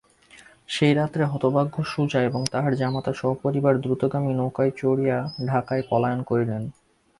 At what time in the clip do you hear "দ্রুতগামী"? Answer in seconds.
3.81-4.31